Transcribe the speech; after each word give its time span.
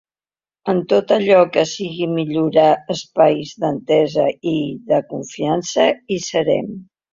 En 0.71 0.79
tot 0.93 1.11
allò 1.17 1.41
que 1.57 1.65
sigui 1.71 2.07
millorar 2.13 2.71
espais 2.97 3.53
d’entesa 3.65 4.27
i 4.55 4.57
de 4.91 5.03
confiança, 5.15 5.89
hi 6.17 6.21
serem. 6.29 6.69